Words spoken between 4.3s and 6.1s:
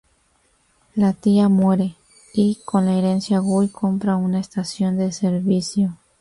estación de servicio.